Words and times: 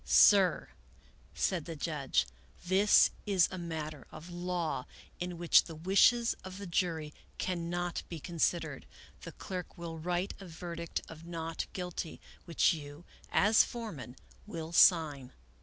Sir," 0.03 0.69
said 1.35 1.65
the 1.65 1.75
judge," 1.75 2.25
this 2.65 3.11
is 3.27 3.47
a 3.51 3.59
matter 3.59 4.07
of 4.11 4.31
law 4.31 4.87
in 5.19 5.37
which 5.37 5.65
the 5.65 5.75
wishes 5.75 6.33
of 6.43 6.57
the 6.57 6.65
jury 6.65 7.13
cannot 7.37 8.01
be 8.09 8.19
considered. 8.19 8.87
The 9.21 9.31
clerk 9.33 9.77
will 9.77 9.99
write 9.99 10.33
a 10.39 10.47
verdict 10.47 11.03
of 11.07 11.23
not 11.27 11.67
guilty, 11.73 12.19
which 12.45 12.73
you, 12.73 13.05
as 13.31 13.63
foreman, 13.63 14.15
will 14.47 14.71
sign." 14.71 15.33